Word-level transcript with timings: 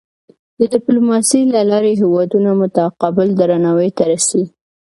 د 0.57 0.59
ډیپلوماسۍ 0.73 1.41
له 1.53 1.61
لارې 1.71 1.91
هېوادونه 2.01 2.49
متقابل 2.61 3.27
درناوی 3.39 3.89
ته 3.97 4.03
رسي. 4.11 4.43